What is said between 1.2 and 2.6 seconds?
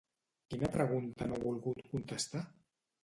no ha volgut contestar?